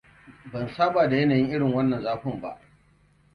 Ban 0.53 0.67
saba 0.69 1.09
da 1.09 1.15
yanayin 1.17 1.49
irin 1.49 1.73
wannan 1.73 2.01
zafin 2.03 2.41
ba. 2.41 2.59